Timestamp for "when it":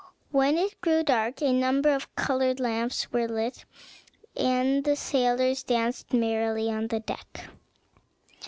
0.31-0.81